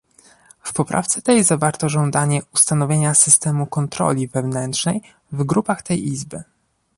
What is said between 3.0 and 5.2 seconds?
systemu kontroli wewnętrznej